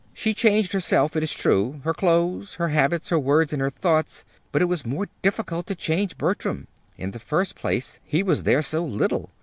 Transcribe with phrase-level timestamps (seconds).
[0.15, 4.25] She changed herself, it is true her clothes, her habits, her words, and her thoughts;
[4.51, 6.67] but it was more difficult to change Bertram.
[6.97, 9.29] In the first place, he was there so little.